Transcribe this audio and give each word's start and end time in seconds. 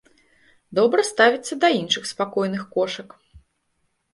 Добра 0.77 1.03
ставіцца 1.09 1.53
да 1.65 1.71
іншых 1.81 2.03
спакойных 2.13 2.67
кошак. 2.77 3.09